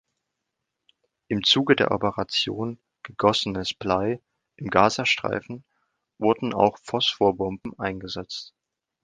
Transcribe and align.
Im 1.27 1.43
Zuge 1.43 1.75
der 1.75 1.91
Operation 1.91 2.79
Gegossenes 3.03 3.75
Blei 3.75 4.19
im 4.55 4.71
Gazastreifen 4.71 5.63
wurden 6.17 6.55
auch 6.55 6.79
Phosphorbomben 6.79 7.77
eingesetzt. 7.77 8.55